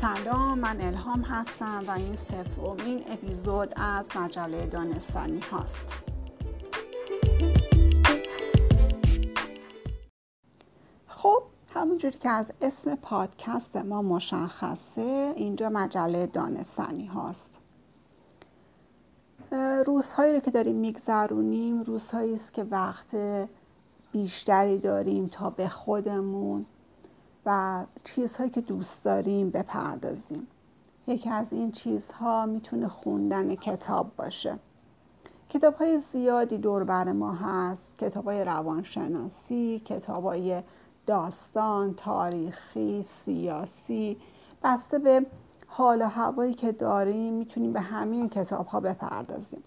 سلام 0.00 0.58
من 0.58 0.80
الهام 0.80 1.20
هستم 1.20 1.82
و 1.86 1.90
این 1.90 2.16
سومین 2.16 3.04
اپیزود 3.06 3.72
از 3.76 4.16
مجله 4.16 4.66
دانستنی 4.66 5.40
هاست. 5.40 6.02
خب 11.06 11.42
همونجوری 11.74 12.18
که 12.18 12.28
از 12.28 12.52
اسم 12.60 12.94
پادکست 12.94 13.76
ما 13.76 14.02
مشخصه 14.02 15.32
اینجا 15.36 15.68
مجله 15.68 16.26
دانستنی 16.26 17.06
هاست. 17.06 17.50
روزهایی 19.86 20.34
رو 20.34 20.40
که 20.40 20.50
داریم 20.50 20.76
میگذرونیم 20.76 21.82
روزهایی 21.82 22.34
است 22.34 22.54
که 22.54 22.64
وقت 22.64 23.16
بیشتری 24.12 24.78
داریم 24.78 25.26
تا 25.26 25.50
به 25.50 25.68
خودمون 25.68 26.66
و 27.46 27.84
چیزهایی 28.04 28.50
که 28.50 28.60
دوست 28.60 29.04
داریم 29.04 29.50
بپردازیم. 29.50 30.46
یکی 31.06 31.30
از 31.30 31.52
این 31.52 31.72
چیزها 31.72 32.46
می‌تونه 32.46 32.88
خوندن 32.88 33.54
کتاب 33.54 34.16
باشه. 34.16 34.58
کتاب 35.48 35.74
های 35.74 35.98
زیادی 35.98 36.58
دور 36.58 36.84
بر 36.84 37.12
ما 37.12 37.32
هست. 37.32 37.98
کتاب 37.98 38.24
های 38.24 38.44
روانشناسی 38.44 39.82
کتاب 39.84 40.24
های 40.24 40.62
داستان 41.06 41.94
تاریخی 41.94 43.02
سیاسی. 43.02 44.16
بسته 44.62 44.98
به 44.98 45.26
حال 45.66 46.02
و 46.02 46.04
هوایی 46.04 46.54
که 46.54 46.72
داریم 46.72 47.32
می‌تونیم 47.32 47.72
به 47.72 47.80
همین 47.80 48.28
کتاب 48.28 48.66
ها 48.66 48.80
بپردازیم. 48.80 49.62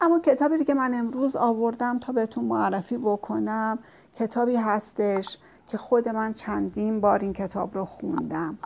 اما 0.00 0.20
کتابی 0.20 0.64
که 0.64 0.74
من 0.74 0.94
امروز 0.94 1.36
آوردم 1.36 1.98
تا 1.98 2.12
بهتون 2.12 2.44
معرفی 2.44 2.96
بکنم 2.96 3.78
کتابی 4.18 4.56
هستش 4.56 5.38
که 5.66 5.78
خود 5.78 6.08
من 6.08 6.34
چندین 6.34 7.00
بار 7.00 7.18
این 7.18 7.32
کتاب 7.32 7.74
رو 7.74 7.84
خوندم. 7.84 8.58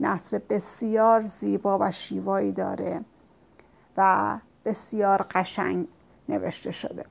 نصر 0.00 0.40
بسیار 0.48 1.20
زیبا 1.20 1.78
و 1.80 1.90
شیوایی 1.90 2.52
داره 2.52 3.00
و 3.96 4.38
بسیار 4.64 5.26
قشنگ 5.30 5.86
نوشته 6.28 6.70
شده. 6.70 7.04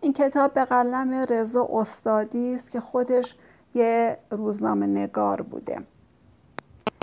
این 0.00 0.12
کتاب 0.12 0.54
به 0.54 0.64
قلم 0.64 1.14
رضا 1.14 1.68
استادی 1.72 2.54
است 2.54 2.70
که 2.70 2.80
خودش 2.80 3.34
یه 3.74 4.18
روزنامه 4.30 4.86
نگار 4.86 5.42
بوده. 5.42 5.82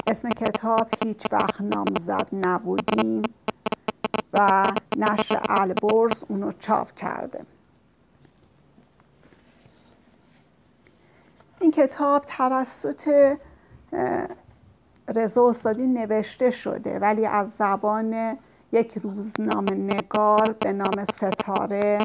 اسم 0.08 0.30
کتاب 0.30 0.88
هیچ 1.04 1.24
وقت 1.32 1.62
نامزد 1.62 2.28
نبودیم 2.34 3.22
و 4.34 4.64
نشر 4.98 5.42
البرز 5.50 6.24
اونو 6.28 6.52
چاپ 6.52 6.92
کرده. 6.92 7.46
این 11.66 11.72
کتاب 11.72 12.26
توسط 12.28 13.36
رضا 15.16 15.50
استادی 15.50 15.88
نوشته 15.88 16.50
شده 16.50 17.00
ولی 17.00 17.26
از 17.26 17.48
زبان 17.60 18.38
یک 18.72 18.98
روزنامه 18.98 19.72
نگار 19.72 20.56
به 20.60 20.74
نام 20.74 21.06
ستاره 21.06 21.98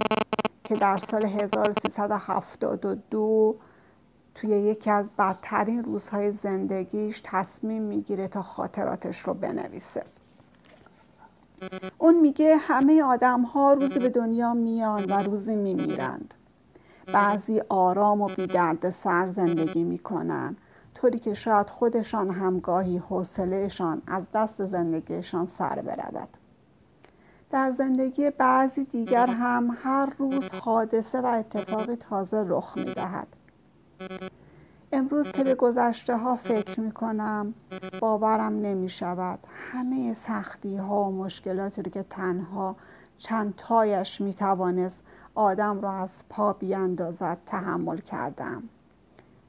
که 0.65 0.75
در 0.75 0.97
سال 0.97 1.27
1372 1.27 3.57
توی 4.35 4.51
یکی 4.51 4.91
از 4.91 5.11
بدترین 5.19 5.85
روزهای 5.85 6.33
زندگیش 6.33 7.21
تصمیم 7.25 7.83
می‌گیره 7.83 8.29
تا 8.29 8.43
خاطراتش 8.43 9.21
رو 9.21 9.35
بنویسه. 9.35 10.05
اون 11.99 12.21
میگه 12.21 12.57
همه 12.57 13.03
آدم 13.03 13.43
ها 13.43 13.73
روزی 13.73 13.99
به 13.99 14.09
دنیا 14.09 14.55
میان 14.55 15.05
و 15.05 15.23
روزی 15.23 15.57
میمیرند. 15.57 16.35
بعضی 17.13 17.61
آرام 17.69 18.21
و 18.21 18.27
بی 18.27 18.47
درد 18.47 18.91
سر 18.91 19.29
زندگی 19.29 19.85
می‌کنن. 19.85 20.57
طوری 20.95 21.19
که 21.19 21.35
شاید 21.35 21.71
خودشان 21.71 22.31
همگاهی 22.31 22.99
حوصلهشان 22.99 24.03
از 24.07 24.23
دست 24.35 24.67
زندگیشان 24.67 25.47
سر 25.47 25.83
برود. 25.83 26.29
در 27.51 27.71
زندگی 27.71 28.31
بعضی 28.31 28.85
دیگر 28.85 29.27
هم 29.27 29.79
هر 29.83 30.13
روز 30.19 30.49
حادثه 30.63 31.21
و 31.21 31.27
اتفاقی 31.27 31.97
تازه 31.97 32.45
رخ 32.49 32.77
می‌دهد. 32.77 33.27
امروز 34.93 35.33
که 35.33 35.45
به 35.45 35.55
گذشته 35.55 36.17
ها 36.17 36.37
فکر 36.37 36.81
می 36.81 36.93
کنم 36.93 37.55
باورم 38.01 38.53
نمی 38.53 38.89
شود 38.89 39.39
همه 39.73 40.15
سختی 40.15 40.77
ها 40.77 41.05
و 41.05 41.17
مشکلاتی 41.17 41.83
که 41.83 42.05
تنها 42.11 42.77
چند 43.19 43.55
تایش 43.57 44.21
می 44.21 44.35
توانست 44.35 44.99
آدم 45.35 45.81
را 45.81 45.93
از 45.93 46.23
پا 46.29 46.53
بیاندازد 46.53 47.39
تحمل 47.47 47.99
کردم. 47.99 48.63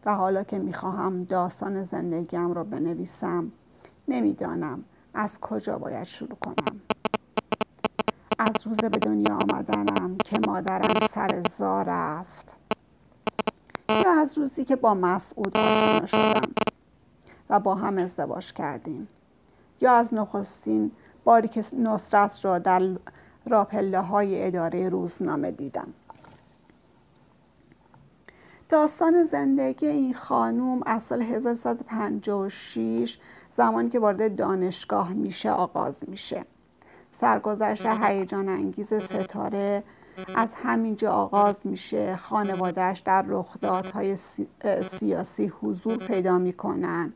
و 0.06 0.16
حالا 0.16 0.44
که 0.44 0.60
می‌خواهم 0.60 1.24
داستان 1.24 1.86
زندگیم 1.86 2.54
را 2.54 2.64
بنویسم 2.64 3.52
نمی‌دانم 4.08 4.84
از 5.14 5.40
کجا 5.40 5.78
باید 5.78 6.04
شروع 6.04 6.38
کنم. 6.42 6.82
از 8.40 8.68
روز 8.68 8.78
به 8.78 8.90
دنیا 8.90 9.36
آمدنم 9.36 10.18
که 10.18 10.40
مادرم 10.48 11.08
سر 11.14 11.44
زا 11.58 11.82
رفت. 11.82 12.56
یا 13.90 14.22
از 14.22 14.38
روزی 14.38 14.66
که 14.66 14.76
با 14.76 14.94
مسعود 14.94 15.58
آشنا 15.58 16.06
شدم 16.06 16.52
و 17.50 17.60
با 17.60 17.76
هم 17.76 17.98
ازدواج 17.98 18.54
کردیم. 18.54 19.08
یا 19.82 19.94
از 19.94 20.14
نخستین 20.14 20.92
باری 21.24 21.48
که 21.48 21.64
نصرت 21.74 22.46
را 22.46 22.60
در 22.60 22.82
راپله 23.46 24.02
های 24.02 24.48
اداره 24.48 24.90
روزنامه 24.90 25.52
دیدم. 25.52 25.88
داستان 28.70 29.24
زندگی 29.24 29.88
این 29.88 30.14
خانوم 30.14 30.84
از 30.86 31.04
سال 31.04 31.22
1356 31.22 33.18
زمانی 33.58 33.90
که 33.90 34.00
وارد 34.00 34.36
دانشگاه 34.36 35.14
میشه 35.14 35.52
آغاز 35.52 35.96
میشه. 36.08 36.46
سرگذشت 37.12 37.86
هیجان 37.86 38.50
انگیز 38.50 38.94
ستاره 38.94 39.84
از 40.36 40.54
همینجا 40.64 41.12
آغاز 41.12 41.60
میشه. 41.64 42.16
خانوادهش 42.16 43.00
در 43.00 43.26
رخدادهای 43.28 44.18
سیاسی 44.82 45.48
حضور 45.62 45.98
پیدا 45.98 46.38
می‌کنن. 46.38 47.14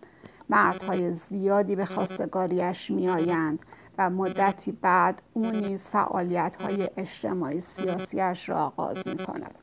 مردهای 0.50 1.12
زیادی 1.14 1.76
به 1.76 1.86
خواستگاریش 1.86 2.92
میآیند 2.92 3.60
و 3.98 4.10
مدتی 4.10 4.72
بعد 4.72 5.22
او 5.34 5.52
نیز 5.52 5.84
فعالیت 5.90 6.62
های 6.62 6.90
اجتماعی 6.98 7.62
سیاسیش 7.62 8.50
را 8.50 8.66
آغاز 8.66 9.08
می 9.08 9.18
کند 9.18 9.56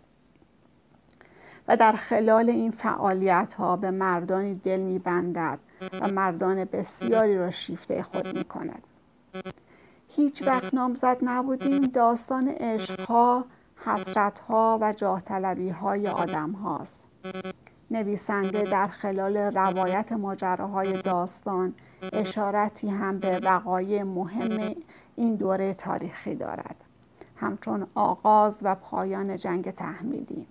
و 1.68 1.76
در 1.76 1.92
خلال 1.92 2.50
این 2.50 2.70
فعالیت 2.70 3.54
ها 3.54 3.76
به 3.76 3.90
مردانی 3.90 4.54
دل 4.54 4.80
می 4.80 4.98
بندد 4.98 5.58
و 6.00 6.08
مردان 6.08 6.64
بسیاری 6.64 7.38
را 7.38 7.50
شیفته 7.50 8.02
خود 8.02 8.38
می 8.38 8.44
کند 8.44 8.82
هیچ 10.08 10.42
وقت 10.46 10.74
نامزد 10.74 11.16
نبودیم 11.22 11.80
داستان 11.80 12.48
عشقها 12.48 13.44
حسرتها 13.84 14.78
و 14.80 14.92
جاه 14.92 15.20
طلبی 15.20 15.68
های 15.68 16.08
آدم 16.08 16.50
هاست 16.50 16.96
نویسنده 17.92 18.62
در 18.62 18.86
خلال 18.86 19.36
روایت 19.36 20.12
ماجراهای 20.12 20.92
داستان 20.92 21.74
اشارتی 22.12 22.88
هم 22.88 23.18
به 23.18 23.40
وقایع 23.44 24.02
مهم 24.02 24.74
این 25.16 25.34
دوره 25.34 25.74
تاریخی 25.74 26.34
دارد. 26.34 26.76
همچون 27.36 27.86
آغاز 27.94 28.54
و 28.62 28.74
پایان 28.74 29.36
جنگ 29.36 29.70
تحمیلی 29.70 30.46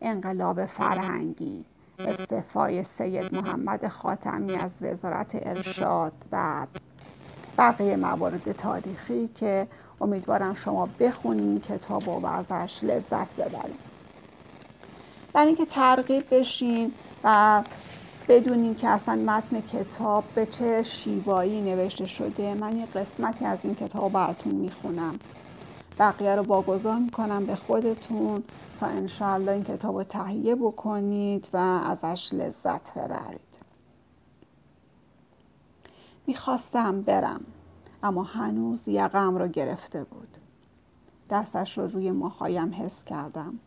انقلاب 0.00 0.66
فرهنگی 0.66 1.64
استعفای 1.98 2.84
سید 2.84 3.34
محمد 3.34 3.88
خاتمی 3.88 4.54
از 4.56 4.72
وزارت 4.82 5.30
ارشاد 5.34 6.12
و 6.32 6.66
بقیه 7.58 7.96
موارد 7.96 8.52
تاریخی 8.52 9.28
که 9.28 9.66
امیدوارم 10.00 10.54
شما 10.54 10.88
بخونین 11.00 11.60
کتاب 11.60 12.08
و 12.08 12.26
ازش 12.26 12.84
لذت 12.84 13.36
ببرید 13.36 13.89
برای 15.32 15.46
اینکه 15.46 15.66
ترغیب 15.66 16.34
بشین 16.34 16.92
و 17.24 17.64
بدونین 18.28 18.74
که 18.74 18.88
اصلا 18.88 19.14
متن 19.14 19.60
کتاب 19.60 20.24
به 20.34 20.46
چه 20.46 20.82
شیوایی 20.82 21.62
نوشته 21.62 22.06
شده. 22.06 22.54
من 22.54 22.76
یه 22.76 22.86
قسمتی 22.86 23.44
از 23.44 23.64
این 23.64 23.74
کتاب 23.74 24.12
براتون 24.12 24.54
می‌خونم. 24.54 25.20
بقیه 25.98 26.36
رو 26.36 26.42
واگذار 26.42 26.98
می‌کنم 26.98 27.46
به 27.46 27.56
خودتون 27.56 28.42
تا 28.80 28.86
انشاءالله 28.86 29.52
این 29.52 29.64
کتاب 29.64 29.96
رو 29.96 30.04
تهیه 30.04 30.54
بکنید 30.54 31.48
و 31.52 31.56
ازش 31.56 32.28
لذت 32.32 32.98
ببرید. 32.98 33.40
می‌خواستم 36.26 37.02
برم 37.02 37.44
اما 38.02 38.22
هنوز 38.22 38.88
یقم 38.88 39.36
رو 39.36 39.48
گرفته 39.48 40.04
بود. 40.04 40.36
دستش 41.30 41.78
رو 41.78 41.86
روی 41.86 42.10
موهایم 42.10 42.74
حس 42.74 43.04
کردم. 43.04 43.60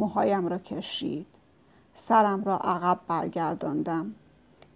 موهایم 0.00 0.46
را 0.46 0.58
کشید. 0.58 1.26
سرم 1.94 2.44
را 2.44 2.58
عقب 2.58 3.00
برگرداندم. 3.08 4.14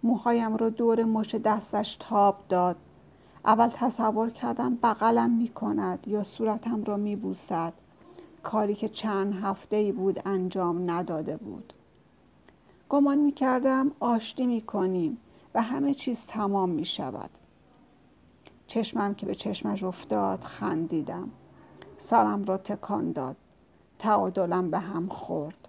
موهایم 0.03 0.55
را 0.55 0.69
دور 0.69 1.03
مش 1.03 1.35
دستش 1.35 1.97
تاب 1.99 2.37
داد. 2.49 2.75
اول 3.45 3.67
تصور 3.67 4.29
کردم 4.29 4.75
بغلم 4.75 5.31
می 5.31 5.47
کند 5.47 6.07
یا 6.07 6.23
صورتم 6.23 6.83
را 6.83 6.97
می 6.97 7.15
بوسد. 7.15 7.73
کاری 8.43 8.75
که 8.75 8.89
چند 8.89 9.33
هفته 9.33 9.75
ای 9.75 9.91
بود 9.91 10.21
انجام 10.25 10.91
نداده 10.91 11.37
بود. 11.37 11.73
گمان 12.89 13.17
می 13.17 13.31
کردم 13.31 13.91
آشتی 13.99 14.45
می 14.45 14.61
کنیم 14.61 15.17
و 15.55 15.61
همه 15.61 15.93
چیز 15.93 16.25
تمام 16.27 16.69
می 16.69 16.85
شود. 16.85 17.29
چشمم 18.67 19.15
که 19.15 19.25
به 19.25 19.35
چشمش 19.35 19.83
افتاد 19.83 20.43
خندیدم. 20.43 21.29
سرم 21.97 22.45
را 22.45 22.57
تکان 22.57 23.11
داد. 23.11 23.35
تعادلم 23.99 24.71
به 24.71 24.79
هم 24.79 25.07
خورد. 25.07 25.67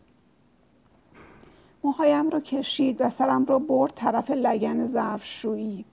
موهایم 1.84 2.30
را 2.30 2.40
کشید 2.40 3.00
و 3.00 3.10
سرم 3.10 3.44
را 3.44 3.58
برد 3.58 3.92
طرف 3.94 4.30
لگن 4.30 4.86
ظرفشویی. 4.86 5.84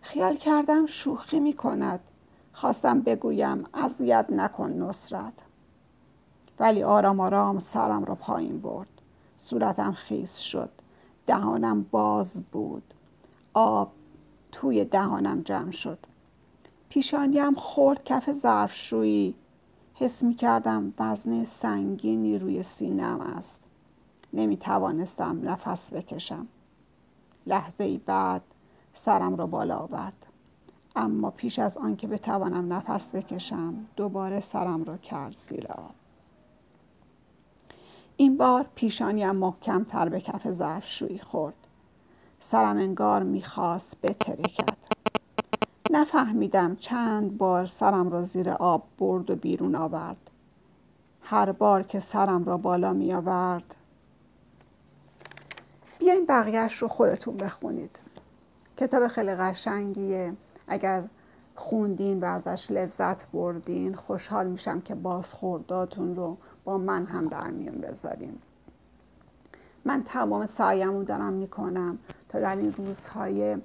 خیال 0.00 0.36
کردم 0.36 0.86
شوخی 0.86 1.40
می 1.40 1.52
کند. 1.52 2.00
خواستم 2.52 3.00
بگویم 3.00 3.64
اذیت 3.74 4.26
نکن 4.30 4.70
نصرت. 4.70 5.32
ولی 6.58 6.82
آرام 6.82 7.20
آرام 7.20 7.58
سرم 7.58 8.04
را 8.04 8.14
پایین 8.14 8.60
برد. 8.60 8.88
صورتم 9.38 9.92
خیس 9.92 10.38
شد. 10.38 10.70
دهانم 11.26 11.82
باز 11.90 12.30
بود. 12.52 12.94
آب 13.54 13.92
توی 14.52 14.84
دهانم 14.84 15.40
جمع 15.40 15.70
شد. 15.70 15.98
پیشانیم 16.88 17.54
خورد 17.54 18.04
کف 18.04 18.32
ظرفشویی. 18.32 19.34
حس 19.98 20.22
می 20.22 20.34
کردم 20.34 20.92
وزن 20.98 21.44
سنگینی 21.44 22.38
روی 22.38 22.62
سینم 22.62 23.20
است. 23.20 23.58
نمی 24.32 24.56
توانستم 24.56 25.40
نفس 25.48 25.92
بکشم. 25.92 26.46
لحظه 27.46 27.84
ای 27.84 27.98
بعد 27.98 28.42
سرم 28.94 29.36
را 29.36 29.46
بالا 29.46 29.76
آورد. 29.76 30.26
اما 30.96 31.30
پیش 31.30 31.58
از 31.58 31.78
آنکه 31.78 32.06
بتوانم 32.06 32.72
نفس 32.72 33.10
بکشم 33.10 33.74
دوباره 33.96 34.40
سرم 34.40 34.84
را 34.84 34.96
کرد 34.96 35.36
زیر 35.48 35.66
آب 35.66 35.94
این 38.16 38.36
بار 38.36 38.66
پیشانیم 38.74 39.30
محکم 39.30 39.84
تر 39.84 40.08
به 40.08 40.20
کف 40.20 40.50
ظرفشویی 40.50 41.18
خورد. 41.18 41.66
سرم 42.40 42.76
انگار 42.76 43.22
می‌خواست 43.22 43.96
بترکد. 44.02 44.85
نفهمیدم 45.96 46.76
چند 46.76 47.38
بار 47.38 47.66
سرم 47.66 48.10
را 48.10 48.22
زیر 48.22 48.50
آب 48.50 48.82
برد 48.98 49.30
و 49.30 49.36
بیرون 49.36 49.74
آورد. 49.74 50.30
هر 51.22 51.52
بار 51.52 51.82
که 51.82 52.00
سرم 52.00 52.44
را 52.44 52.56
بالا 52.56 52.92
می 52.92 53.12
آورد. 53.12 53.74
بیاین 55.98 56.26
بقیهش 56.26 56.76
رو 56.76 56.88
خودتون 56.88 57.36
بخونید. 57.36 57.98
کتاب 58.76 59.08
خیلی 59.08 59.34
قشنگیه. 59.34 60.32
اگر 60.68 61.02
خوندین 61.54 62.20
و 62.20 62.24
ازش 62.24 62.70
لذت 62.70 63.30
بردین 63.30 63.94
خوشحال 63.94 64.46
میشم 64.46 64.80
که 64.80 64.94
بازخورداتون 64.94 66.16
رو 66.16 66.36
با 66.64 66.78
من 66.78 67.06
هم 67.06 67.28
در 67.28 67.50
میون 67.50 67.80
بذارین. 67.80 68.38
من 69.84 70.02
تمام 70.02 70.46
سعیمو 70.46 71.04
دارم 71.04 71.32
می‌کنم 71.32 71.98
تا 72.28 72.40
در 72.40 72.56
این 72.56 72.72
روزهای 72.72 73.56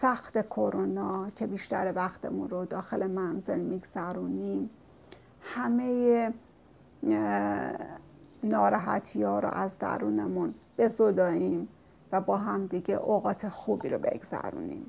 سخت 0.00 0.46
کرونا 0.46 1.30
که 1.30 1.46
بیشتر 1.46 1.92
وقتمون 1.96 2.48
رو 2.48 2.64
داخل 2.64 3.06
منزل 3.06 3.60
میگذرونیم 3.60 4.70
همه 5.40 6.32
ناراحتی 8.42 9.22
ها 9.22 9.38
رو 9.38 9.48
از 9.48 9.78
درونمون 9.78 10.54
بزداییم 10.78 11.68
و 12.12 12.20
با 12.20 12.36
هم 12.36 12.66
دیگه 12.66 12.94
اوقات 12.94 13.48
خوبی 13.48 13.88
رو 13.88 13.98
بگذرونیم. 13.98 14.86